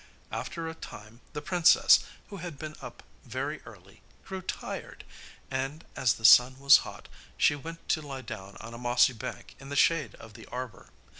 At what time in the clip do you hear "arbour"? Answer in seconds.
10.47-10.89